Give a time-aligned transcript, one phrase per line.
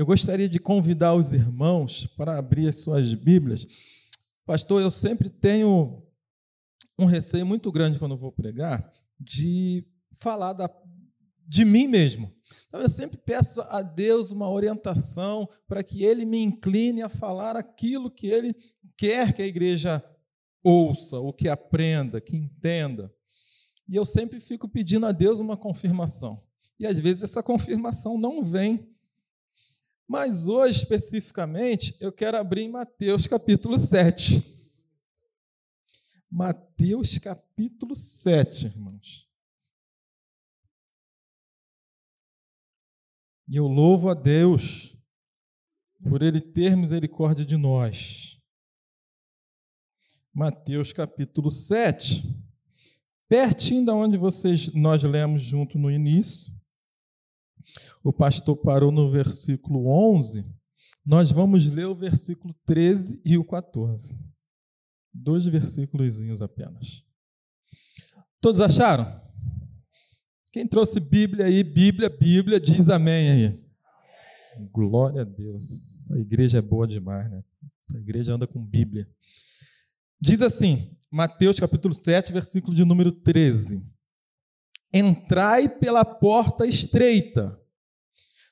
[0.00, 3.66] Eu gostaria de convidar os irmãos para abrir as suas Bíblias.
[4.46, 6.02] Pastor, eu sempre tenho
[6.98, 8.90] um receio muito grande quando vou pregar
[9.20, 10.70] de falar da,
[11.46, 12.34] de mim mesmo.
[12.66, 17.54] Então eu sempre peço a Deus uma orientação para que Ele me incline a falar
[17.54, 18.56] aquilo que Ele
[18.96, 20.02] quer que a igreja
[20.64, 23.12] ouça, ou que aprenda, que entenda.
[23.86, 26.42] E eu sempre fico pedindo a Deus uma confirmação.
[26.78, 28.88] E às vezes essa confirmação não vem.
[30.12, 34.42] Mas hoje, especificamente, eu quero abrir em Mateus capítulo 7.
[36.28, 39.30] Mateus capítulo 7, irmãos.
[43.46, 44.96] E eu louvo a Deus
[46.02, 48.36] por Ele ter misericórdia de nós.
[50.34, 52.24] Mateus capítulo 7,
[53.28, 56.59] pertinho da onde vocês, nós lemos junto no início.
[58.02, 60.44] O pastor parou no versículo 11.
[61.04, 64.24] Nós vamos ler o versículo 13 e o 14.
[65.12, 67.04] Dois versículos apenas.
[68.40, 69.20] Todos acharam?
[70.52, 73.64] Quem trouxe Bíblia aí, Bíblia, Bíblia, diz amém aí.
[74.72, 76.10] Glória a Deus.
[76.10, 77.44] A igreja é boa demais, né?
[77.94, 79.08] A igreja anda com Bíblia.
[80.20, 83.84] Diz assim, Mateus capítulo 7, versículo de número 13.
[84.92, 87.59] Entrai pela porta estreita.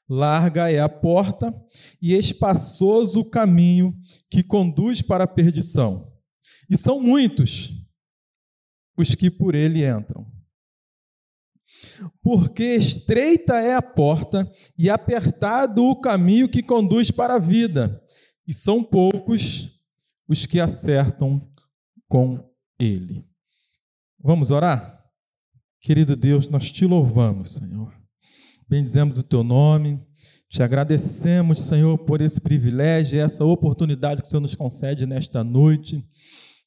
[0.08, 1.54] Larga é a porta
[2.00, 3.94] e espaçoso o caminho
[4.30, 6.12] que conduz para a perdição.
[6.70, 7.72] E são muitos
[8.96, 10.26] os que por ele entram.
[12.22, 18.02] Porque estreita é a porta e apertado o caminho que conduz para a vida,
[18.46, 19.78] e são poucos
[20.26, 21.46] os que acertam
[22.08, 22.42] com
[22.78, 23.24] ele.
[24.18, 25.04] Vamos orar?
[25.80, 27.97] Querido Deus, nós te louvamos, Senhor.
[28.68, 29.98] Bendizemos o teu nome,
[30.50, 36.04] te agradecemos, Senhor, por esse privilégio, essa oportunidade que o Senhor nos concede nesta noite.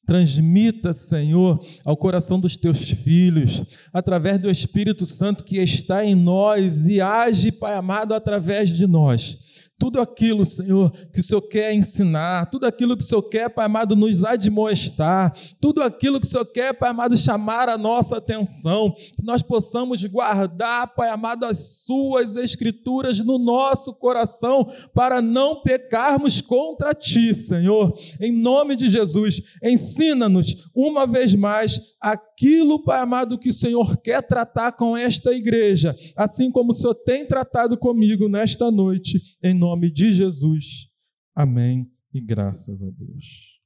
[0.04, 6.86] Transmita, Senhor, ao coração dos teus filhos, através do Espírito Santo que está em nós
[6.86, 9.51] e age, Pai amado, através de nós
[9.82, 13.66] tudo aquilo, Senhor, que o Senhor quer ensinar, tudo aquilo que o Senhor quer, Pai
[13.66, 18.92] amado, nos admoestar, tudo aquilo que o Senhor quer, Pai amado, chamar a nossa atenção,
[18.92, 26.40] que nós possamos guardar, Pai amado, as Suas Escrituras no nosso coração, para não pecarmos
[26.40, 27.92] contra Ti, Senhor.
[28.20, 31.96] Em nome de Jesus, ensina-nos uma vez mais
[32.42, 36.94] aquilo, Pai amado, que o Senhor quer tratar com esta igreja, assim como o Senhor
[36.94, 40.90] tem tratado comigo nesta noite, em nome de Jesus.
[41.34, 43.60] Amém e graças a Deus.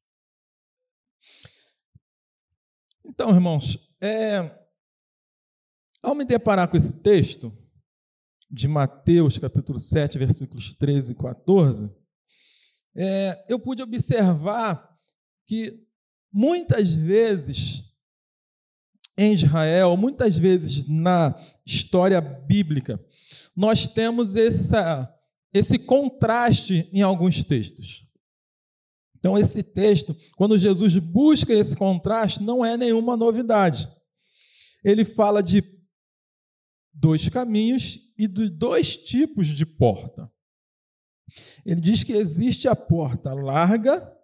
[3.04, 4.54] Então, irmãos, é,
[6.02, 7.56] ao me deparar com esse texto,
[8.48, 11.90] de Mateus, capítulo 7, versículos 13 e 14,
[12.94, 14.96] é, eu pude observar
[15.46, 15.84] que
[16.32, 17.85] muitas vezes
[19.16, 21.34] em Israel, muitas vezes na
[21.64, 23.02] história bíblica,
[23.54, 25.12] nós temos essa,
[25.52, 28.06] esse contraste em alguns textos.
[29.18, 33.88] Então, esse texto, quando Jesus busca esse contraste, não é nenhuma novidade.
[34.84, 35.64] Ele fala de
[36.92, 40.30] dois caminhos e de dois tipos de porta.
[41.64, 44.14] Ele diz que existe a porta larga,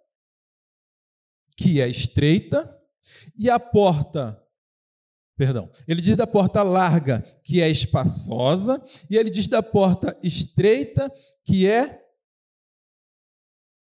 [1.57, 2.79] que é estreita,
[3.35, 4.42] e a porta
[5.35, 5.69] Perdão.
[5.87, 11.11] Ele diz da porta larga, que é espaçosa, e ele diz da porta estreita,
[11.43, 12.01] que é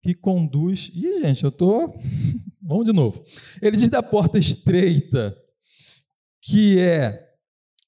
[0.03, 0.91] que conduz.
[0.95, 1.93] Ih, gente, eu tô
[2.67, 3.25] Vamos de novo.
[3.63, 5.37] Ele diz da porta estreita,
[6.43, 7.25] que é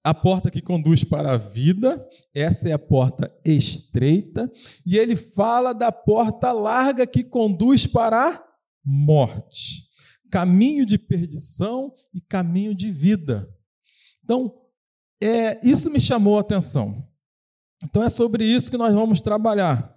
[0.05, 4.51] a porta que conduz para a vida, essa é a porta estreita,
[4.87, 8.45] e ele fala da porta larga que conduz para a
[8.85, 9.88] morte
[10.31, 13.49] caminho de perdição e caminho de vida.
[14.23, 14.55] Então,
[15.21, 17.07] é, isso me chamou a atenção.
[17.83, 19.97] Então, é sobre isso que nós vamos trabalhar.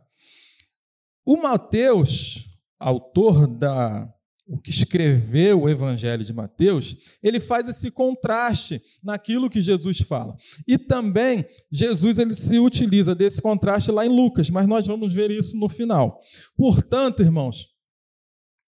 [1.25, 2.45] O Mateus,
[2.79, 4.11] autor da
[4.51, 10.35] o que escreveu o Evangelho de Mateus, ele faz esse contraste naquilo que Jesus fala.
[10.67, 15.31] E também Jesus ele se utiliza desse contraste lá em Lucas, mas nós vamos ver
[15.31, 16.19] isso no final.
[16.57, 17.69] Portanto, irmãos,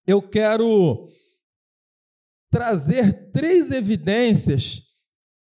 [0.08, 1.10] eu quero
[2.54, 4.84] trazer três evidências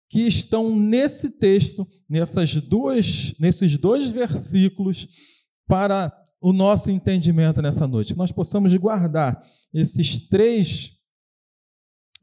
[0.09, 5.07] que estão nesse texto, nessas duas, nesses dois versículos,
[5.65, 8.11] para o nosso entendimento nessa noite.
[8.13, 9.41] Que nós possamos guardar
[9.73, 10.95] esses três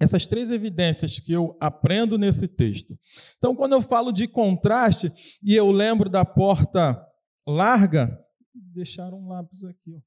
[0.01, 2.99] essas três evidências que eu aprendo nesse texto.
[3.39, 5.11] Então, quando eu falo de contraste
[5.43, 7.01] e eu lembro da porta
[7.47, 8.21] larga,
[8.55, 10.01] Deixaram um lápis aqui.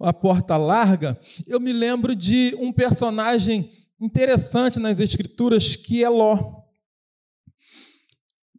[0.00, 1.18] A porta larga.
[1.46, 3.70] Eu me lembro de um personagem
[4.02, 6.60] interessante nas Escrituras que é Ló.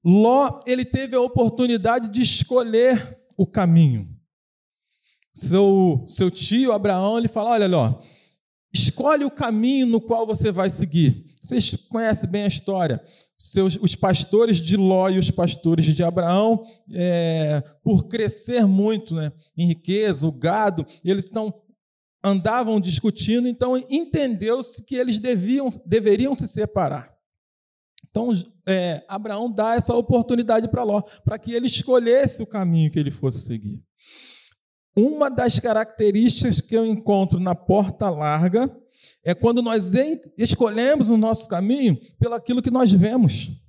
[0.03, 4.09] Ló, ele teve a oportunidade de escolher o caminho.
[5.35, 8.01] Seu, seu tio Abraão, ele fala: Olha, Ló,
[8.73, 11.25] escolhe o caminho no qual você vai seguir.
[11.41, 13.03] Vocês conhecem bem a história.
[13.37, 19.33] Seus, os pastores de Ló e os pastores de Abraão, é, por crescer muito né,
[19.57, 21.53] em riqueza, o gado, eles estão
[22.23, 27.13] andavam discutindo, então entendeu-se que eles deviam, deveriam se separar.
[28.09, 28.31] Então,
[28.67, 33.11] é, Abraão dá essa oportunidade para Ló, para que ele escolhesse o caminho que ele
[33.11, 33.81] fosse seguir.
[34.95, 38.71] Uma das características que eu encontro na porta larga
[39.23, 39.93] é quando nós
[40.37, 43.62] escolhemos o nosso caminho pelo aquilo que nós vemos.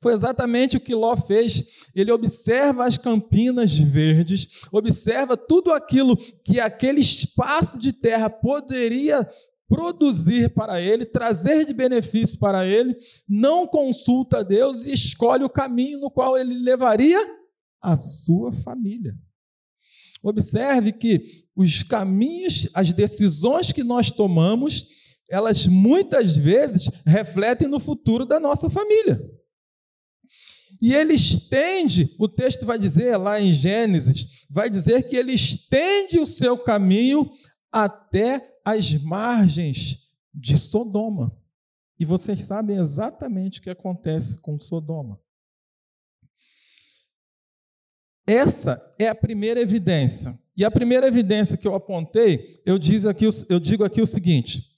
[0.00, 1.64] Foi exatamente o que Ló fez.
[1.94, 9.26] Ele observa as campinas verdes, observa tudo aquilo que aquele espaço de terra poderia
[9.68, 12.96] produzir para ele, trazer de benefício para ele,
[13.28, 17.18] não consulta Deus e escolhe o caminho no qual ele levaria
[17.82, 19.14] a sua família.
[20.22, 24.88] Observe que os caminhos, as decisões que nós tomamos,
[25.28, 29.20] elas muitas vezes refletem no futuro da nossa família.
[30.80, 36.18] E ele estende, o texto vai dizer lá em Gênesis, vai dizer que ele estende
[36.18, 37.30] o seu caminho
[37.72, 41.36] até as margens de Sodoma.
[41.98, 45.18] E vocês sabem exatamente o que acontece com Sodoma.
[48.26, 50.38] Essa é a primeira evidência.
[50.56, 54.76] E a primeira evidência que eu apontei, eu, diz aqui, eu digo aqui o seguinte: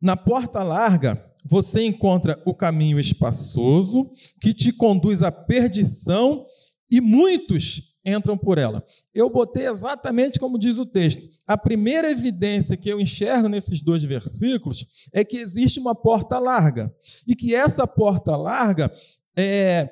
[0.00, 4.10] na porta larga, você encontra o caminho espaçoso
[4.40, 6.46] que te conduz à perdição
[6.90, 8.84] e muitos entram por ela.
[9.14, 11.22] Eu botei exatamente como diz o texto.
[11.46, 16.92] A primeira evidência que eu enxergo nesses dois versículos é que existe uma porta larga
[17.26, 18.92] e que essa porta larga
[19.36, 19.90] é,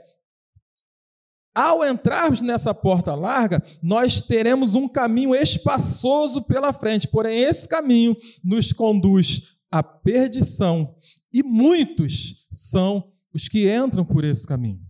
[1.54, 8.16] ao entrarmos nessa porta larga, nós teremos um caminho espaçoso pela frente, porém, esse caminho
[8.42, 10.96] nos conduz à perdição,
[11.34, 14.81] e muitos são os que entram por esse caminho.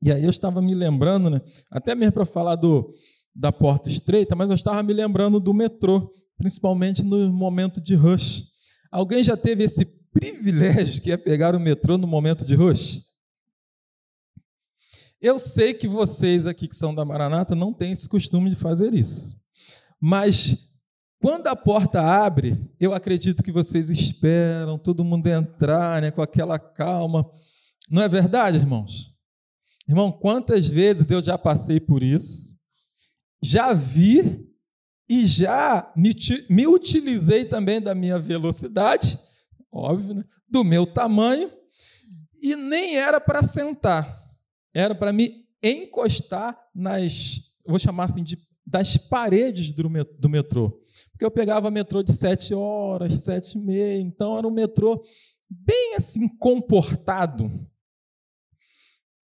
[0.00, 2.94] E aí eu estava me lembrando, né, até mesmo para falar do,
[3.34, 8.46] da porta estreita, mas eu estava me lembrando do metrô, principalmente no momento de rush.
[8.92, 13.02] Alguém já teve esse privilégio que é pegar o metrô no momento de rush?
[15.20, 18.94] Eu sei que vocês aqui que são da Maranata não têm esse costume de fazer
[18.94, 19.36] isso.
[20.00, 20.69] Mas
[21.20, 26.58] quando a porta abre, eu acredito que vocês esperam todo mundo entrar né, com aquela
[26.58, 27.28] calma.
[27.90, 29.14] Não é verdade, irmãos?
[29.88, 32.56] Irmão, quantas vezes eu já passei por isso,
[33.42, 34.48] já vi
[35.08, 36.14] e já me,
[36.48, 39.18] me utilizei também da minha velocidade,
[39.70, 41.50] óbvio, né, do meu tamanho,
[42.42, 44.20] e nem era para sentar
[44.74, 50.79] era para me encostar nas, vou chamar assim, de, das paredes do metrô.
[51.10, 55.02] Porque eu pegava metrô de sete horas, sete e meia, então era um metrô
[55.48, 57.50] bem assim comportado.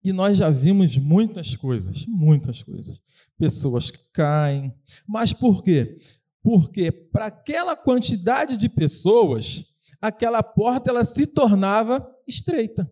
[0.03, 3.01] E nós já vimos muitas coisas, muitas coisas.
[3.37, 4.73] Pessoas que caem.
[5.07, 5.97] Mas por quê?
[6.41, 9.65] Porque para aquela quantidade de pessoas,
[10.01, 12.91] aquela porta ela se tornava estreita.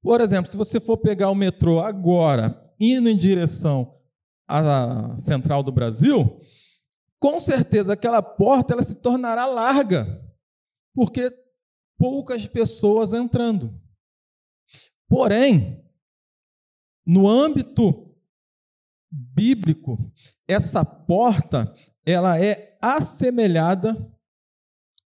[0.00, 3.94] Por exemplo, se você for pegar o metrô agora, indo em direção
[4.48, 6.40] à central do Brasil,
[7.22, 10.28] com certeza aquela porta ela se tornará larga,
[10.92, 11.30] porque
[11.96, 13.80] poucas pessoas entrando.
[15.08, 15.88] Porém,
[17.06, 18.12] no âmbito
[19.08, 20.12] bíblico,
[20.48, 21.72] essa porta
[22.04, 24.12] ela é assemelhada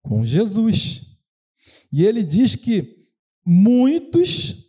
[0.04, 1.18] com Jesus.
[1.92, 3.10] E ele diz que
[3.44, 4.68] muitos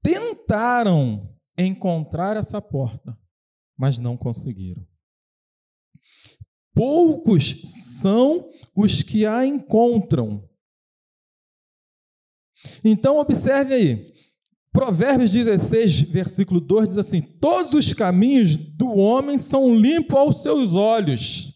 [0.00, 3.18] tentaram encontrar essa porta,
[3.76, 4.86] mas não conseguiram.
[6.74, 7.60] Poucos
[8.00, 10.48] são os que a encontram.
[12.84, 14.12] Então, observe aí.
[14.72, 20.72] Provérbios 16, versículo 2 diz assim: Todos os caminhos do homem são limpos aos seus
[20.72, 21.48] olhos.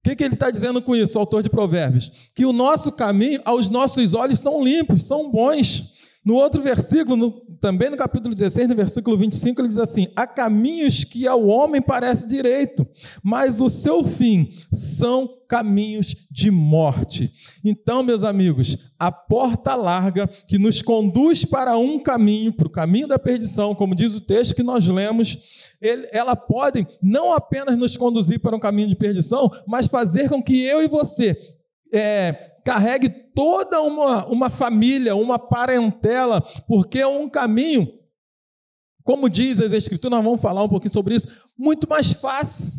[0.00, 2.30] O que, que ele está dizendo com isso, autor de Provérbios?
[2.34, 5.94] Que o nosso caminho, aos nossos olhos, são limpos, são bons.
[6.24, 10.26] No outro versículo, no, também no capítulo 16, no versículo 25, ele diz assim: Há
[10.26, 12.86] caminhos que ao homem parece direito,
[13.22, 17.30] mas o seu fim são caminhos de morte.
[17.64, 23.08] Então, meus amigos, a porta larga que nos conduz para um caminho, para o caminho
[23.08, 25.38] da perdição, como diz o texto que nós lemos,
[26.12, 30.62] ela podem não apenas nos conduzir para um caminho de perdição, mas fazer com que
[30.62, 31.36] eu e você
[31.92, 32.32] é,
[32.64, 37.92] carregue toda uma, uma família, uma parentela, porque é um caminho,
[39.02, 42.78] como diz as Escrituras, nós vamos falar um pouquinho sobre isso, muito mais fácil.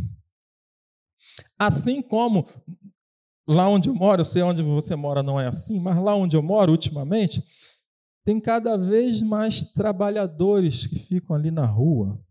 [1.57, 2.45] Assim como
[3.47, 6.35] lá onde eu moro, eu sei onde você mora não é assim, mas lá onde
[6.35, 7.43] eu moro ultimamente,
[8.23, 12.23] tem cada vez mais trabalhadores que ficam ali na rua.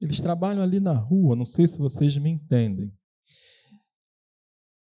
[0.00, 2.92] Eles trabalham ali na rua, não sei se vocês me entendem.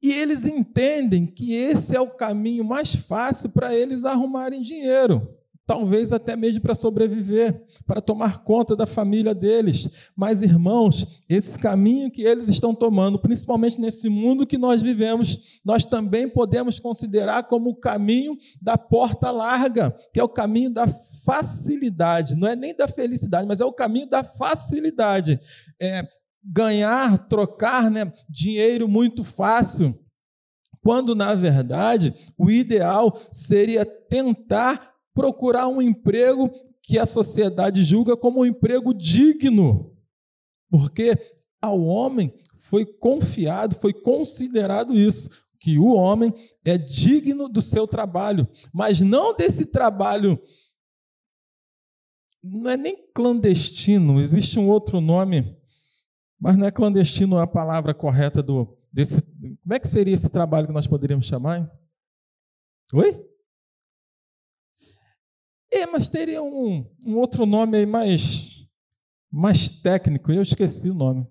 [0.02, 5.28] E eles entendem que esse é o caminho mais fácil para eles arrumarem dinheiro
[5.66, 9.88] talvez até mesmo para sobreviver, para tomar conta da família deles.
[10.14, 15.86] Mas, irmãos, esse caminho que eles estão tomando, principalmente nesse mundo que nós vivemos, nós
[15.86, 20.86] também podemos considerar como o caminho da porta larga, que é o caminho da
[21.24, 25.38] facilidade, não é nem da felicidade, mas é o caminho da facilidade.
[25.80, 26.02] É,
[26.42, 29.98] ganhar, trocar né, dinheiro muito fácil.
[30.82, 36.50] Quando, na verdade, o ideal seria tentar procurar um emprego
[36.82, 39.96] que a sociedade julga como um emprego digno,
[40.68, 41.16] porque
[41.60, 45.30] ao homem foi confiado, foi considerado isso,
[45.60, 46.34] que o homem
[46.64, 50.42] é digno do seu trabalho, mas não desse trabalho.
[52.42, 55.56] Não é nem clandestino, existe um outro nome,
[56.42, 59.22] mas não é clandestino a palavra correta do desse.
[59.22, 61.60] Como é que seria esse trabalho que nós poderíamos chamar?
[61.60, 61.70] Hein?
[62.94, 63.24] Oi?
[65.70, 68.66] É, mas teria um, um outro nome aí mais,
[69.30, 71.24] mais técnico, eu esqueci o nome.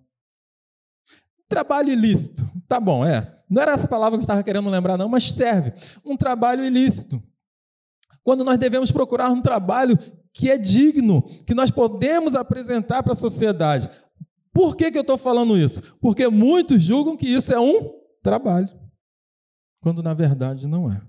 [1.50, 2.50] Trabalho ilícito.
[2.66, 3.38] Tá bom, é.
[3.50, 5.74] Não era essa palavra que eu estava querendo lembrar, não, mas serve.
[6.06, 7.22] Um trabalho ilícito.
[8.24, 10.00] Quando nós devemos procurar um trabalho
[10.32, 13.90] que é digno, que nós podemos apresentar para a sociedade.
[14.54, 15.82] Por que, que eu estou falando isso?
[16.02, 17.92] Porque muitos julgam que isso é um
[18.22, 18.70] trabalho,
[19.82, 21.02] quando na verdade não é.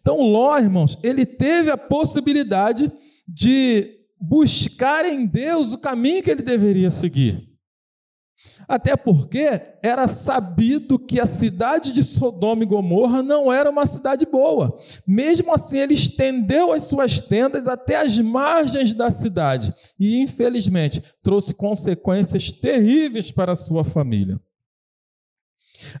[0.00, 2.90] Então, Ló, irmãos, ele teve a possibilidade
[3.26, 7.49] de buscar em Deus o caminho que ele deveria seguir.
[8.70, 14.24] Até porque era sabido que a cidade de Sodoma e Gomorra não era uma cidade
[14.24, 14.78] boa.
[15.04, 21.52] Mesmo assim, ele estendeu as suas tendas até as margens da cidade e, infelizmente, trouxe
[21.52, 24.40] consequências terríveis para a sua família.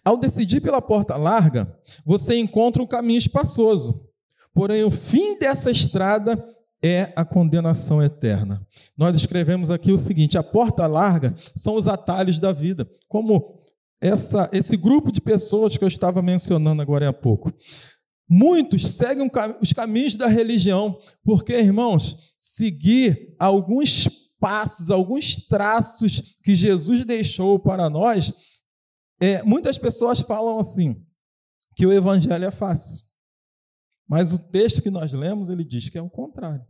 [0.04, 4.08] Ao decidir pela porta larga, você encontra um caminho espaçoso.
[4.54, 6.40] Porém, o fim dessa estrada
[6.82, 8.66] é a condenação eterna.
[8.96, 13.60] Nós escrevemos aqui o seguinte: a porta larga são os atalhos da vida, como
[14.00, 17.52] essa, esse grupo de pessoas que eu estava mencionando agora há pouco.
[18.28, 19.28] Muitos seguem
[19.60, 24.08] os caminhos da religião, porque, irmãos, seguir alguns
[24.38, 28.32] passos, alguns traços que Jesus deixou para nós
[29.20, 30.96] é, muitas pessoas falam assim,
[31.76, 33.04] que o evangelho é fácil.
[34.10, 36.66] Mas o texto que nós lemos, ele diz que é o contrário.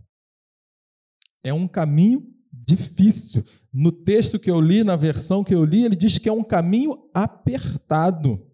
[1.42, 3.42] É um caminho difícil.
[3.72, 6.44] No texto que eu li, na versão que eu li, ele diz que é um
[6.44, 8.46] caminho apertado.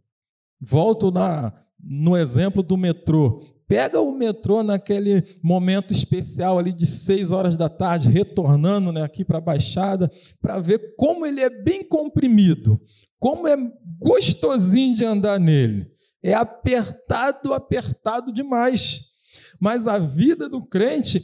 [0.61, 1.52] Volto na,
[1.83, 3.43] no exemplo do metrô.
[3.66, 9.25] Pega o metrô naquele momento especial ali de seis horas da tarde, retornando né, aqui
[9.25, 10.09] para a Baixada,
[10.40, 12.81] para ver como ele é bem comprimido,
[13.19, 13.57] como é
[13.99, 15.95] gostosinho de andar nele.
[16.23, 19.12] É apertado, apertado demais.
[19.61, 21.23] Mas a vida do crente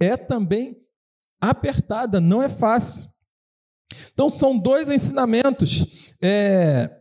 [0.00, 0.76] é também
[1.40, 3.08] apertada, não é fácil.
[4.12, 6.14] Então, são dois ensinamentos.
[6.20, 6.95] É,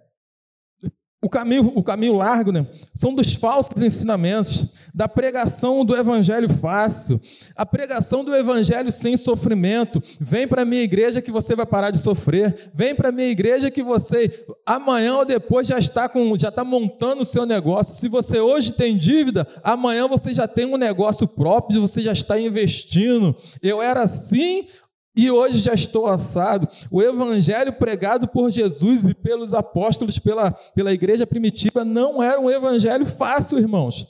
[1.26, 7.20] o caminho, o caminho largo né, são dos falsos ensinamentos, da pregação do evangelho fácil,
[7.56, 10.04] a pregação do evangelho sem sofrimento.
[10.20, 12.70] Vem para a minha igreja que você vai parar de sofrer.
[12.76, 16.64] Vem para a minha igreja que você amanhã ou depois já está com, já está
[16.64, 17.96] montando o seu negócio.
[17.96, 22.40] Se você hoje tem dívida, amanhã você já tem um negócio próprio, você já está
[22.40, 23.36] investindo.
[23.64, 24.68] Eu era assim,
[25.16, 26.68] e hoje já estou assado.
[26.92, 32.50] O evangelho pregado por Jesus e pelos apóstolos, pela, pela igreja primitiva, não era um
[32.50, 34.06] evangelho fácil, irmãos.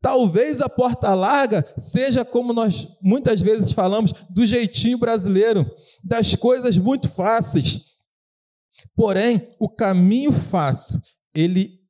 [0.00, 5.66] Talvez a porta larga seja como nós muitas vezes falamos, do jeitinho brasileiro,
[6.02, 7.94] das coisas muito fáceis.
[8.94, 11.00] Porém, o caminho fácil,
[11.34, 11.80] ele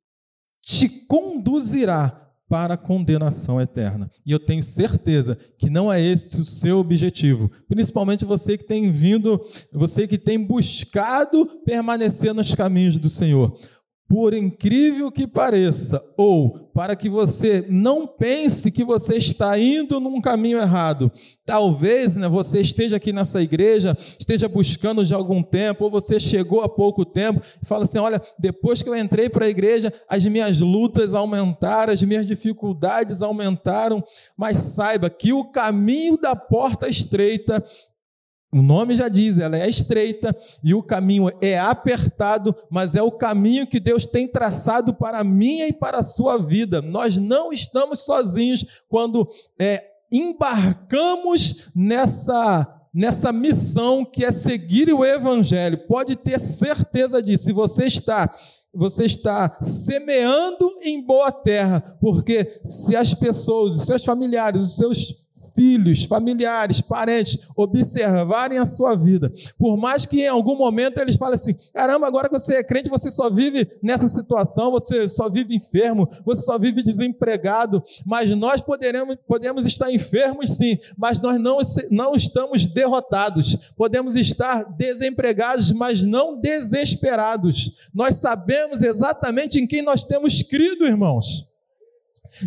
[0.61, 4.09] te conduzirá para a condenação eterna.
[4.25, 7.51] E eu tenho certeza que não é esse o seu objetivo.
[7.67, 13.57] Principalmente você que tem vindo, você que tem buscado permanecer nos caminhos do Senhor.
[14.07, 20.21] Por incrível que pareça, ou para que você não pense que você está indo num
[20.21, 21.11] caminho errado.
[21.43, 26.61] Talvez né, você esteja aqui nessa igreja, esteja buscando já algum tempo, ou você chegou
[26.61, 30.23] há pouco tempo e fala assim: olha, depois que eu entrei para a igreja, as
[30.25, 34.03] minhas lutas aumentaram, as minhas dificuldades aumentaram,
[34.37, 37.63] mas saiba que o caminho da porta estreita
[38.55, 40.33] o nome já diz, ela é estreita
[40.63, 45.23] e o caminho é apertado, mas é o caminho que Deus tem traçado para a
[45.25, 46.81] minha e para a sua vida.
[46.81, 49.27] Nós não estamos sozinhos quando
[49.59, 55.85] é, embarcamos nessa nessa missão que é seguir o evangelho.
[55.85, 57.43] Pode ter certeza disso.
[57.43, 58.33] Se você está
[58.73, 65.24] você está semeando em boa terra, porque se as pessoas, os seus familiares, os seus
[65.53, 71.35] filhos, familiares, parentes observarem a sua vida, por mais que em algum momento eles falem
[71.35, 75.55] assim: caramba, agora que você é crente, você só vive nessa situação, você só vive
[75.55, 81.57] enfermo, você só vive desempregado, mas nós poderemos, podemos estar enfermos sim, mas nós não,
[81.91, 87.89] não estamos derrotados, podemos estar desempregados, mas não desesperados.
[87.93, 91.54] Nós sabemos exatamente em quem nós temos crido, irmãos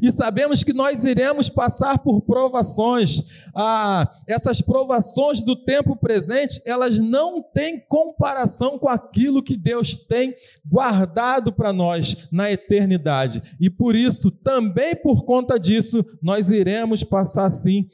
[0.02, 3.48] e sabemos que nós iremos passar por provações.
[3.54, 10.34] Ah, essas provações do tempo presente, elas não têm comparação com aquilo que Deus tem
[10.64, 13.42] guardado para nós na eternidade.
[13.60, 17.88] E por isso, também por conta disso, nós iremos passar sim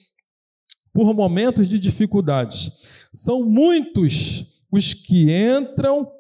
[0.93, 2.71] por momentos de dificuldades.
[3.13, 6.11] São muitos os que entram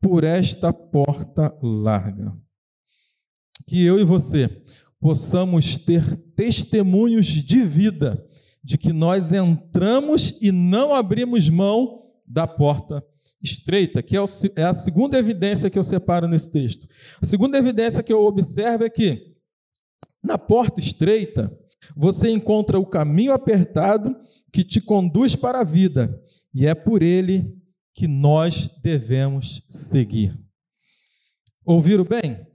[0.00, 2.32] por esta porta larga.
[3.66, 4.62] Que eu e você
[5.02, 8.24] possamos ter testemunhos de vida
[8.62, 13.04] de que nós entramos e não abrimos mão da porta
[13.42, 14.20] estreita, que é,
[14.54, 16.86] é a segunda evidência que eu separo nesse texto.
[17.20, 19.34] A segunda evidência que eu observo é que
[20.22, 21.52] na porta estreita
[21.96, 24.16] você encontra o caminho apertado
[24.52, 26.22] que te conduz para a vida,
[26.54, 27.52] e é por ele
[27.92, 30.38] que nós devemos seguir.
[31.64, 32.51] Ouviram bem?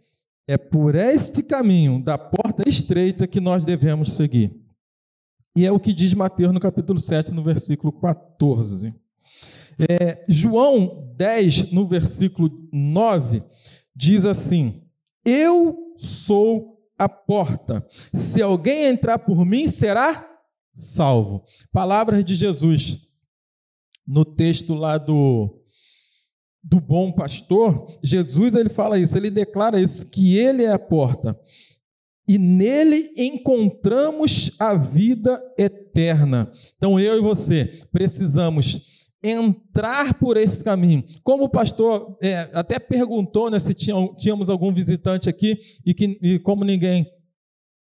[0.48, 4.56] É por este caminho da porta estreita que nós devemos seguir.
[5.56, 8.96] E é o que diz Mateus no capítulo 7, no versículo 14.
[9.90, 13.44] É, João 10, no versículo 9,
[13.96, 14.84] diz assim:
[15.26, 17.86] Eu sou a porta.
[18.14, 20.28] Se alguém entrar por mim, será
[20.72, 21.44] salvo.
[21.72, 23.08] Palavras de Jesus.
[24.06, 25.62] No texto lá do
[26.70, 31.38] do bom pastor, Jesus ele fala isso, ele declara isso, que ele é a porta.
[32.28, 36.52] E nele encontramos a vida eterna.
[36.76, 41.06] Então eu e você precisamos entrar por esse caminho.
[41.24, 46.20] Como o pastor é, até perguntou né, se tinha, tínhamos algum visitante aqui e, que,
[46.22, 47.08] e como ninguém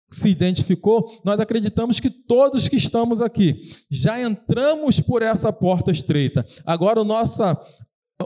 [0.09, 6.45] se identificou, nós acreditamos que todos que estamos aqui já entramos por essa porta estreita.
[6.65, 7.59] Agora, o nossa,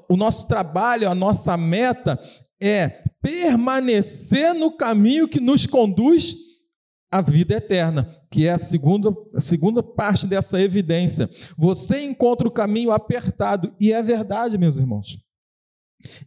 [0.10, 2.20] o nosso trabalho, a nossa meta
[2.62, 6.36] é permanecer no caminho que nos conduz
[7.12, 11.30] à vida eterna, que é a segunda, a segunda parte dessa evidência.
[11.58, 15.18] Você encontra o caminho apertado, e é verdade, meus irmãos.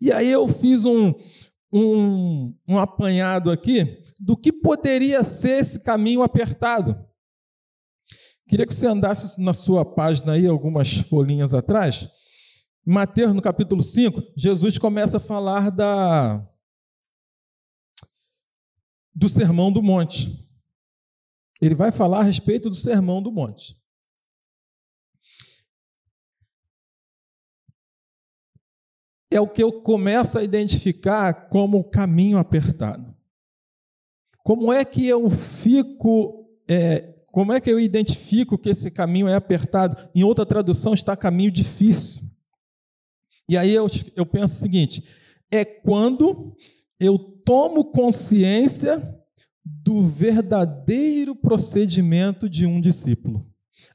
[0.00, 1.14] E aí eu fiz um,
[1.72, 6.96] um, um apanhado aqui do que poderia ser esse caminho apertado.
[8.46, 12.08] Queria que você andasse na sua página aí, algumas folhinhas atrás.
[12.84, 16.46] Mateus, no capítulo 5, Jesus começa a falar da
[19.14, 20.44] do Sermão do Monte.
[21.60, 23.80] Ele vai falar a respeito do Sermão do Monte.
[29.30, 33.14] É o que eu começo a identificar como o caminho apertado.
[34.42, 39.34] Como é que eu fico, é, como é que eu identifico que esse caminho é
[39.34, 40.10] apertado?
[40.14, 42.33] Em outra tradução está caminho difícil.
[43.48, 45.04] E aí eu, eu penso o seguinte:
[45.50, 46.56] é quando
[46.98, 49.02] eu tomo consciência
[49.64, 53.46] do verdadeiro procedimento de um discípulo.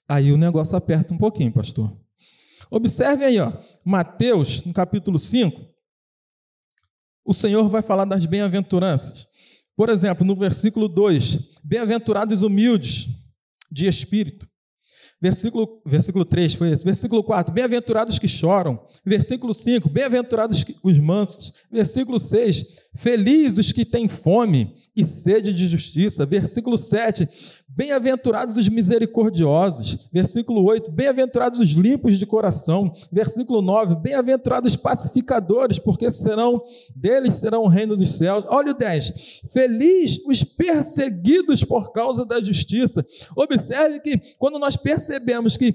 [0.07, 1.95] Aí o negócio aperta um pouquinho, pastor.
[2.71, 5.69] Observem aí, ó, Mateus, no capítulo 5,
[7.25, 9.27] o Senhor vai falar das bem-aventuranças.
[9.75, 13.07] Por exemplo, no versículo 2: Bem-aventurados humildes
[13.71, 14.49] de espírito,
[15.21, 16.85] Versículo, versículo 3 foi esse.
[16.85, 18.79] Versículo 4, bem-aventurados que choram.
[19.05, 21.51] Versículo 5, bem-aventurados os mansos.
[21.69, 22.65] Versículo 6,
[22.99, 26.25] Feliz os que têm fome e sede de justiça.
[26.25, 27.29] Versículo 7.
[27.69, 30.09] Bem-aventurados os misericordiosos.
[30.11, 30.91] Versículo 8.
[30.91, 32.93] Bem-aventurados os limpos de coração.
[33.09, 33.95] Versículo 9.
[33.95, 36.61] Bem-aventurados os pacificadores, porque serão
[36.93, 38.43] deles serão o reino dos céus.
[38.49, 39.43] Olha o 10.
[39.53, 43.05] Feliz os perseguidos por causa da justiça.
[43.33, 45.73] Observe que quando nós percebemos que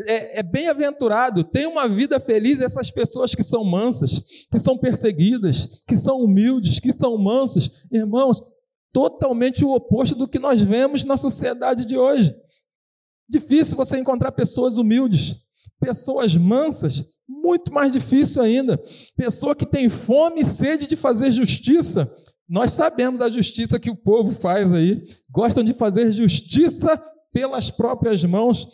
[0.00, 5.80] é, é bem-aventurado, tem uma vida feliz essas pessoas que são mansas, que são perseguidas,
[5.86, 7.70] que são humildes, que são mansos.
[7.90, 8.40] Irmãos,
[8.92, 12.34] totalmente o oposto do que nós vemos na sociedade de hoje.
[13.28, 15.36] Difícil você encontrar pessoas humildes,
[15.80, 18.80] pessoas mansas, muito mais difícil ainda.
[19.16, 22.10] Pessoa que tem fome e sede de fazer justiça.
[22.48, 25.02] Nós sabemos a justiça que o povo faz aí.
[25.28, 28.68] Gostam de fazer justiça pelas próprias mãos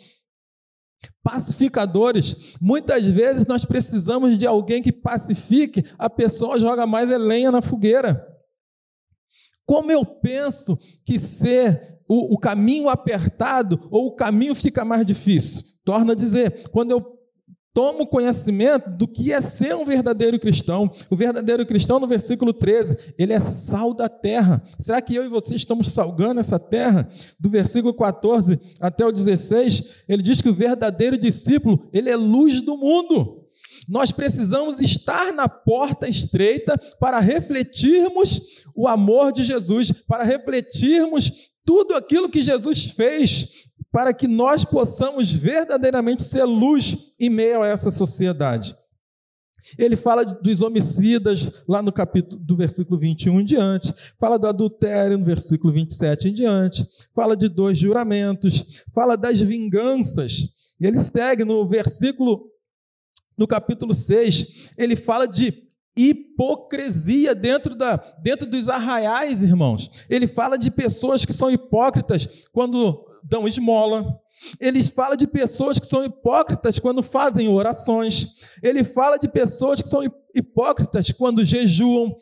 [1.23, 2.55] pacificadores.
[2.59, 8.27] Muitas vezes nós precisamos de alguém que pacifique, a pessoa joga mais lenha na fogueira.
[9.65, 15.63] Como eu penso que ser o, o caminho apertado ou o caminho fica mais difícil?
[15.85, 17.13] Torna a dizer, quando eu
[17.73, 20.91] Toma o conhecimento do que é ser um verdadeiro cristão.
[21.09, 24.63] O verdadeiro cristão, no versículo 13, ele é sal da terra.
[24.77, 27.09] Será que eu e você estamos salgando essa terra?
[27.39, 32.61] Do versículo 14 até o 16, ele diz que o verdadeiro discípulo, ele é luz
[32.61, 33.43] do mundo.
[33.89, 38.39] Nós precisamos estar na porta estreita para refletirmos
[38.75, 45.31] o amor de Jesus, para refletirmos tudo aquilo que Jesus fez para que nós possamos
[45.31, 48.75] verdadeiramente ser luz em meio a essa sociedade.
[49.77, 55.15] Ele fala dos homicidas lá no capítulo do versículo 21 em diante, fala do adultério
[55.15, 60.49] no versículo 27 em diante, fala de dois juramentos, fala das vinganças.
[60.81, 62.49] E ele segue no versículo
[63.37, 65.53] no capítulo 6, ele fala de
[65.95, 69.91] hipocrisia dentro, da, dentro dos arraiais, irmãos.
[70.09, 74.19] Ele fala de pessoas que são hipócritas quando dão esmola.
[74.59, 78.39] Ele fala de pessoas que são hipócritas quando fazem orações.
[78.61, 80.03] Ele fala de pessoas que são
[80.35, 82.15] hipócritas quando jejuam.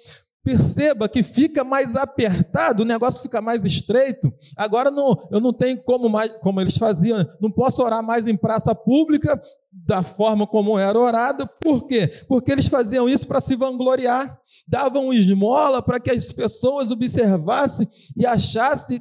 [0.43, 4.33] Perceba que fica mais apertado, o negócio fica mais estreito.
[4.57, 8.35] Agora não, eu não tenho como mais, como eles faziam, não posso orar mais em
[8.35, 9.39] praça pública
[9.71, 11.47] da forma como era orado.
[11.61, 12.11] Por quê?
[12.27, 14.35] Porque eles faziam isso para se vangloriar,
[14.67, 17.87] davam esmola para que as pessoas observassem
[18.17, 18.99] e achassem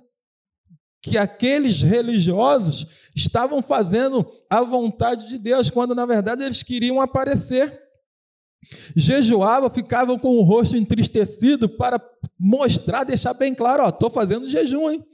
[1.02, 7.80] que aqueles religiosos estavam fazendo a vontade de Deus, quando na verdade eles queriam aparecer.
[8.94, 12.00] Jejuavam, ficavam com o rosto entristecido para
[12.38, 15.04] mostrar, deixar bem claro: estou fazendo jejum, hein?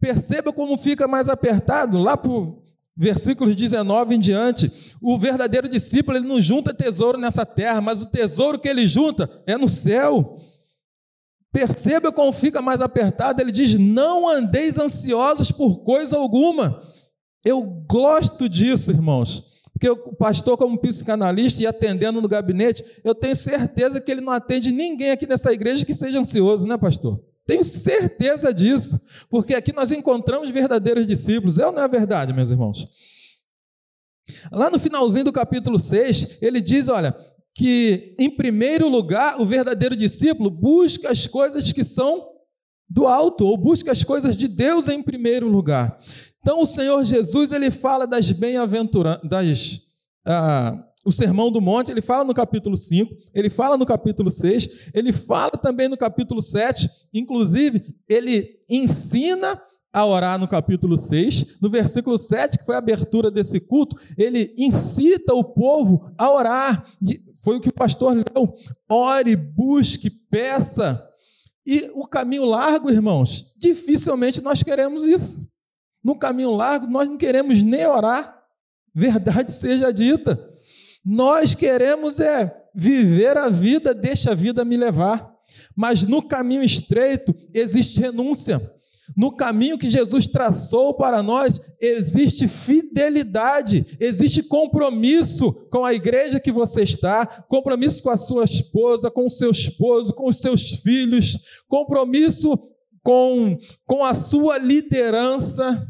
[0.00, 2.30] Perceba como fica mais apertado, lá para
[2.96, 4.70] versículos 19 em diante.
[5.00, 9.42] O verdadeiro discípulo ele não junta tesouro nessa terra, mas o tesouro que ele junta
[9.46, 10.38] é no céu.
[11.54, 16.82] Perceba como fica mais apertado, ele diz: Não andeis ansiosos por coisa alguma.
[17.44, 23.36] Eu gosto disso, irmãos, porque o pastor, como psicanalista e atendendo no gabinete, eu tenho
[23.36, 27.22] certeza que ele não atende ninguém aqui nessa igreja que seja ansioso, né, pastor?
[27.46, 32.50] Tenho certeza disso, porque aqui nós encontramos verdadeiros discípulos, é ou não é verdade, meus
[32.50, 32.88] irmãos?
[34.50, 37.14] Lá no finalzinho do capítulo 6, ele diz: Olha,
[37.54, 42.28] que, em primeiro lugar, o verdadeiro discípulo busca as coisas que são
[42.88, 45.98] do alto, ou busca as coisas de Deus em primeiro lugar.
[46.40, 49.80] Então, o Senhor Jesus, ele fala das bem-aventuranças,
[50.26, 54.90] ah, o Sermão do Monte, ele fala no capítulo 5, ele fala no capítulo 6,
[54.94, 59.60] ele fala também no capítulo 7, inclusive, ele ensina
[59.94, 64.52] a orar no capítulo 6, no versículo 7, que foi a abertura desse culto, ele
[64.58, 66.84] incita o povo a orar.
[67.00, 68.54] E foi o que o pastor leu.
[68.90, 71.00] Ore, busque, peça.
[71.64, 75.48] E o caminho largo, irmãos, dificilmente nós queremos isso.
[76.02, 78.36] No caminho largo, nós não queremos nem orar.
[78.92, 80.38] Verdade seja dita.
[81.04, 85.32] Nós queremos é viver a vida, deixa a vida me levar.
[85.76, 88.73] Mas no caminho estreito existe renúncia.
[89.16, 96.50] No caminho que Jesus traçou para nós, existe fidelidade, existe compromisso com a igreja que
[96.50, 101.38] você está, compromisso com a sua esposa, com o seu esposo, com os seus filhos,
[101.68, 102.58] compromisso
[103.02, 105.86] com, com a sua liderança.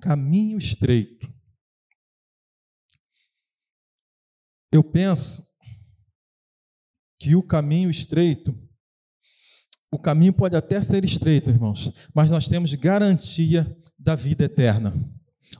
[0.00, 1.26] Caminho estreito.
[4.70, 5.44] Eu penso
[7.18, 8.67] que o caminho estreito
[9.90, 14.94] o caminho pode até ser estreito, irmãos, mas nós temos garantia da vida eterna.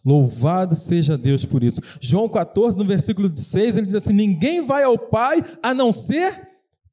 [0.05, 1.81] Louvado seja Deus por isso.
[2.01, 6.49] João 14, no versículo 6, ele diz assim: Ninguém vai ao Pai a não ser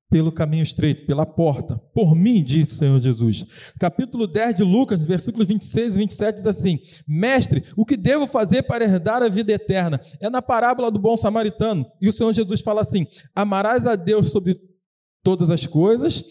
[0.09, 1.77] pelo caminho estreito, pela porta.
[1.93, 3.45] Por mim, diz o Senhor Jesus.
[3.79, 8.63] Capítulo 10 de Lucas, versículos 26 e 27 diz assim: Mestre, o que devo fazer
[8.63, 9.99] para herdar a vida eterna?
[10.19, 11.85] É na parábola do bom samaritano.
[12.01, 14.59] E o Senhor Jesus fala assim: Amarás a Deus sobre
[15.23, 16.23] todas as coisas,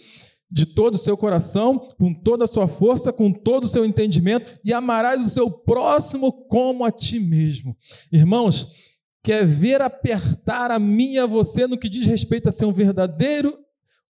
[0.55, 4.57] de todo o seu coração, com toda a sua força, com todo o seu entendimento,
[4.65, 7.77] e amarás o seu próximo como a ti mesmo.
[8.13, 8.73] Irmãos,
[9.21, 12.73] quer ver apertar a mim e a você no que diz respeito a ser um
[12.73, 13.59] verdadeiro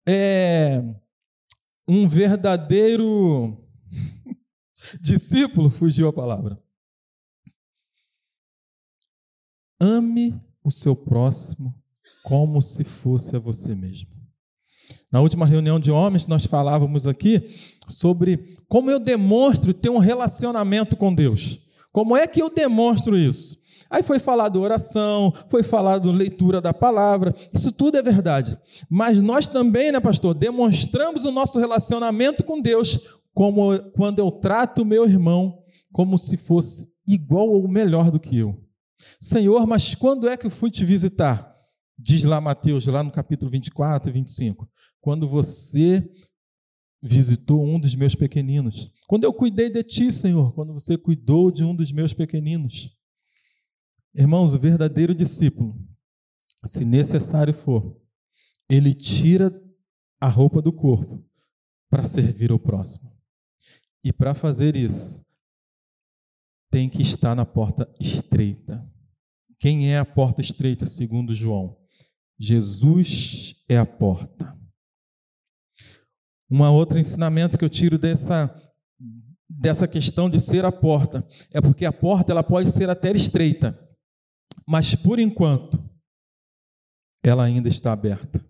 [0.08, 0.82] é,
[1.86, 3.62] um verdadeiro
[5.02, 6.58] discípulo, fugiu a palavra.
[9.78, 11.76] Ame o seu próximo
[12.24, 14.19] como se fosse a você mesmo.
[15.12, 17.50] Na última reunião de homens, nós falávamos aqui
[17.88, 21.60] sobre como eu demonstro ter um relacionamento com Deus.
[21.92, 23.58] Como é que eu demonstro isso?
[23.90, 28.56] Aí foi falado oração, foi falado leitura da palavra, isso tudo é verdade.
[28.88, 33.00] Mas nós também, né, pastor, demonstramos o nosso relacionamento com Deus
[33.34, 35.58] como quando eu trato o meu irmão
[35.92, 38.56] como se fosse igual ou melhor do que eu.
[39.20, 41.56] Senhor, mas quando é que eu fui te visitar?
[41.98, 44.70] Diz lá Mateus, lá no capítulo 24 e 25.
[45.02, 46.08] Quando você
[47.02, 48.92] visitou um dos meus pequeninos.
[49.08, 52.96] Quando eu cuidei de ti, Senhor, quando você cuidou de um dos meus pequeninos.
[54.14, 55.80] Irmãos, o verdadeiro discípulo,
[56.64, 57.98] se necessário for,
[58.70, 59.52] ele tira
[60.20, 61.26] a roupa do corpo
[61.90, 63.12] para servir ao próximo.
[64.04, 65.26] E para fazer isso,
[66.70, 68.86] tem que estar na porta estreita.
[69.58, 71.78] Quem é a porta estreita, segundo João?
[72.38, 74.59] Jesus é a porta.
[76.50, 78.54] Um outro ensinamento que eu tiro dessa,
[79.48, 83.80] dessa questão de ser a porta é porque a porta ela pode ser até estreita,
[84.68, 85.84] mas por enquanto,
[87.24, 88.44] ela ainda está aberta.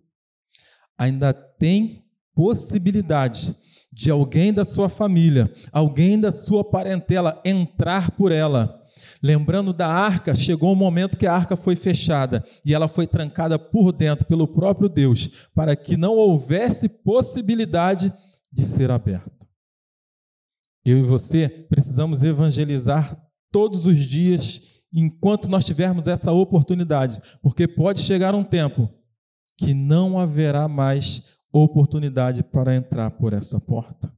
[0.97, 3.55] Ainda tem possibilidade
[3.91, 8.78] de alguém da sua família, alguém da sua parentela entrar por ela.
[9.21, 13.05] Lembrando da arca, chegou o um momento que a arca foi fechada e ela foi
[13.05, 18.13] trancada por dentro pelo próprio Deus, para que não houvesse possibilidade
[18.51, 19.47] de ser aberta.
[20.85, 28.01] Eu e você precisamos evangelizar todos os dias enquanto nós tivermos essa oportunidade, porque pode
[28.01, 28.89] chegar um tempo
[29.57, 34.11] que não haverá mais oportunidade para entrar por essa porta,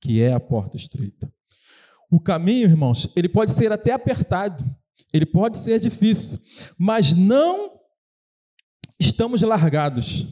[0.00, 1.32] que é a porta estreita.
[2.12, 4.62] O caminho, irmãos, ele pode ser até apertado,
[5.14, 6.38] ele pode ser difícil,
[6.76, 7.72] mas não
[9.00, 10.26] estamos largados,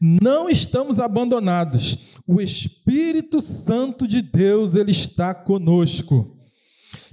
[0.00, 2.14] não estamos abandonados.
[2.26, 6.37] O Espírito Santo de Deus, ele está conosco.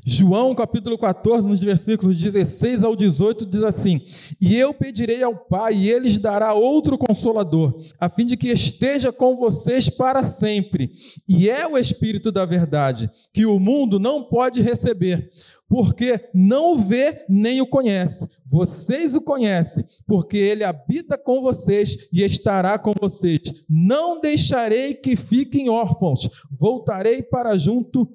[0.07, 4.01] João capítulo 14, nos versículos 16 ao 18, diz assim:
[4.39, 8.49] E eu pedirei ao Pai, e ele lhes dará outro consolador, a fim de que
[8.49, 10.91] esteja com vocês para sempre.
[11.27, 15.31] E é o Espírito da verdade, que o mundo não pode receber,
[15.67, 18.27] porque não o vê nem o conhece.
[18.45, 23.41] Vocês o conhecem, porque ele habita com vocês e estará com vocês.
[23.67, 28.07] Não deixarei que fiquem órfãos, voltarei para junto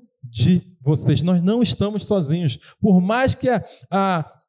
[0.80, 1.22] vocês.
[1.22, 2.58] Nós não estamos sozinhos.
[2.80, 4.40] Por mais que a, a,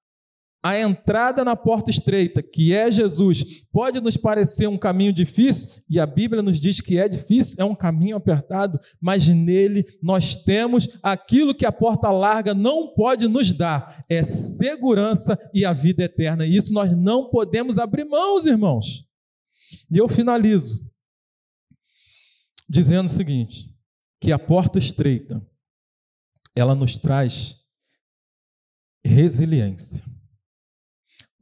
[0.64, 6.00] a entrada na porta estreita, que é Jesus, pode nos parecer um caminho difícil, e
[6.00, 11.00] a Bíblia nos diz que é difícil, é um caminho apertado, mas nele nós temos
[11.02, 16.46] aquilo que a porta larga não pode nos dar: é segurança e a vida eterna.
[16.46, 19.06] E isso nós não podemos abrir mãos, irmãos.
[19.90, 20.86] E eu finalizo
[22.70, 23.70] dizendo o seguinte:
[24.20, 25.46] que a porta estreita
[26.56, 27.56] ela nos traz
[29.04, 30.06] resiliência.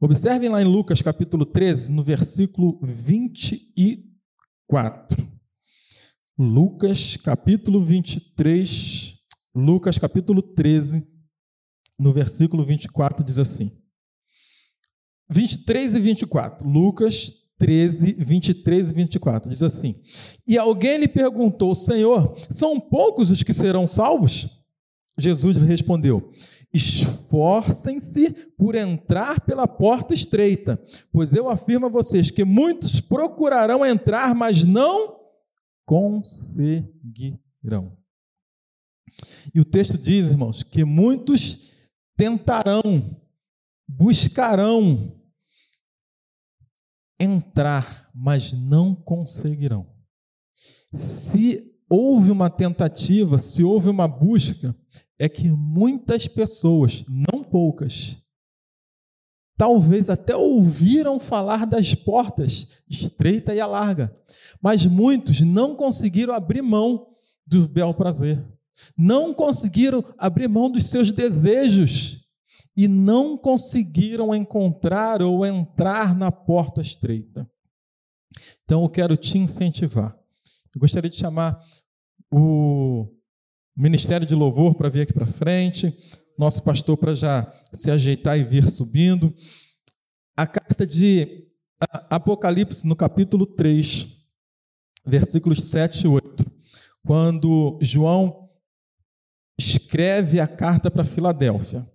[0.00, 5.28] Observem lá em Lucas capítulo 13, no versículo 24.
[6.38, 9.14] Lucas capítulo 23,
[9.54, 11.06] Lucas capítulo 13,
[11.98, 13.78] no versículo 24 diz assim:
[15.28, 16.66] 23 e 24.
[16.66, 20.00] Lucas 13, 23 e 24 diz assim:
[20.46, 24.59] E alguém lhe perguntou, Senhor, são poucos os que serão salvos?
[25.20, 26.32] Jesus respondeu:
[26.72, 34.34] Esforcem-se por entrar pela porta estreita, pois eu afirmo a vocês que muitos procurarão entrar,
[34.34, 35.20] mas não
[35.84, 36.98] conseguirão.
[39.54, 41.72] E o texto diz, irmãos, que muitos
[42.16, 43.20] tentarão,
[43.88, 45.20] buscarão
[47.18, 49.86] entrar, mas não conseguirão.
[50.92, 54.76] Se houve uma tentativa, se houve uma busca,
[55.18, 58.16] é que muitas pessoas, não poucas,
[59.58, 64.14] talvez até ouviram falar das portas estreita e a larga,
[64.62, 67.08] mas muitos não conseguiram abrir mão
[67.44, 68.42] do bel prazer,
[68.96, 72.24] não conseguiram abrir mão dos seus desejos
[72.76, 77.50] e não conseguiram encontrar ou entrar na porta estreita.
[78.64, 80.16] Então eu quero te incentivar.
[80.74, 81.60] Eu gostaria de chamar
[82.30, 83.08] o
[83.76, 85.96] Ministério de Louvor para vir aqui para frente
[86.40, 89.34] nosso pastor para já se ajeitar e vir subindo.
[90.34, 91.46] A carta de
[92.08, 94.26] Apocalipse, no capítulo 3,
[95.04, 96.50] versículos 7 e 8,
[97.04, 98.48] quando João
[99.58, 101.86] escreve a carta para Filadélfia,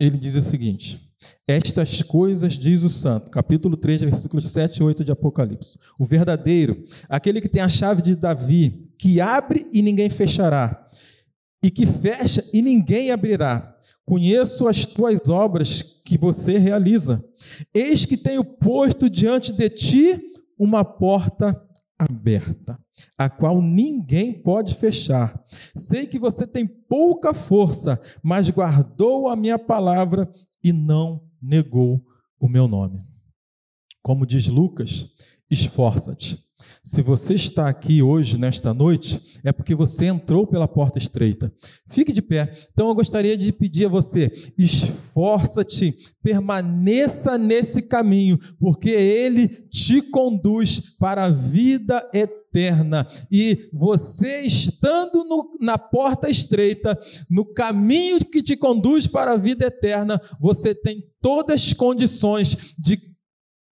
[0.00, 1.11] ele diz o seguinte:
[1.46, 5.78] Estas coisas diz o santo, capítulo 3, versículos 7 e 8 de Apocalipse.
[5.98, 10.88] O verdadeiro, aquele que tem a chave de Davi, que abre e ninguém fechará,
[11.62, 13.76] e que fecha e ninguém abrirá.
[14.04, 17.24] Conheço as tuas obras que você realiza.
[17.72, 20.20] Eis que tenho posto diante de ti
[20.58, 21.60] uma porta
[21.98, 22.78] aberta,
[23.16, 25.40] a qual ninguém pode fechar.
[25.74, 30.28] Sei que você tem pouca força, mas guardou a minha palavra
[30.62, 32.04] e não negou
[32.38, 33.02] o meu nome.
[34.02, 35.10] Como diz Lucas,
[35.50, 36.38] esforça-te
[36.82, 41.52] se você está aqui hoje, nesta noite, é porque você entrou pela porta estreita.
[41.86, 42.52] Fique de pé.
[42.72, 50.94] Então eu gostaria de pedir a você: esforça-te, permaneça nesse caminho, porque ele te conduz
[50.98, 52.41] para a vida eterna.
[53.30, 59.66] E você estando no, na porta estreita, no caminho que te conduz para a vida
[59.66, 63.12] eterna, você tem todas as condições de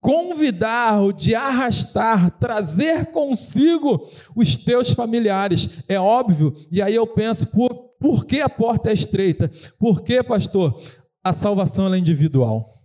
[0.00, 5.68] convidar, de arrastar, trazer consigo os teus familiares.
[5.88, 9.50] É óbvio, e aí eu penso, por, por que a porta é estreita?
[9.78, 10.80] Por que, pastor?
[11.22, 12.77] A salvação é individual.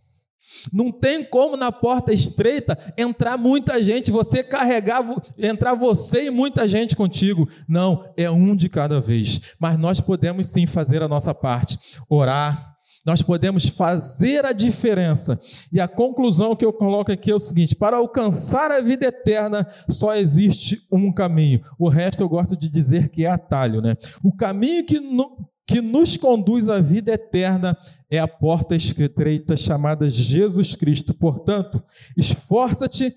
[0.71, 5.03] Não tem como na porta estreita entrar muita gente, você carregar,
[5.37, 7.47] entrar você e muita gente contigo.
[7.67, 9.41] Não, é um de cada vez.
[9.59, 11.77] Mas nós podemos sim fazer a nossa parte,
[12.09, 12.73] orar,
[13.05, 15.39] nós podemos fazer a diferença.
[15.71, 19.67] E a conclusão que eu coloco aqui é o seguinte: para alcançar a vida eterna,
[19.89, 21.61] só existe um caminho.
[21.77, 23.95] O resto eu gosto de dizer que é atalho, né?
[24.23, 27.77] O caminho que, no, que nos conduz à vida eterna
[28.09, 31.13] é a porta estreita chamada Jesus Cristo.
[31.13, 31.81] Portanto,
[32.17, 33.15] esforça-te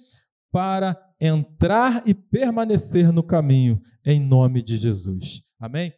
[0.50, 5.42] para entrar e permanecer no caminho, em nome de Jesus.
[5.58, 5.92] Amém?